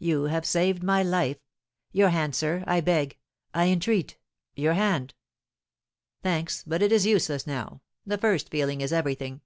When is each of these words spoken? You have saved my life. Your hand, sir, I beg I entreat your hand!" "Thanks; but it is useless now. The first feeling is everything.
You 0.00 0.24
have 0.24 0.44
saved 0.44 0.82
my 0.82 1.00
life. 1.04 1.36
Your 1.92 2.08
hand, 2.08 2.34
sir, 2.34 2.64
I 2.66 2.80
beg 2.80 3.16
I 3.54 3.68
entreat 3.68 4.18
your 4.56 4.72
hand!" 4.74 5.14
"Thanks; 6.24 6.64
but 6.66 6.82
it 6.82 6.90
is 6.90 7.06
useless 7.06 7.46
now. 7.46 7.80
The 8.04 8.18
first 8.18 8.48
feeling 8.50 8.80
is 8.80 8.92
everything. 8.92 9.42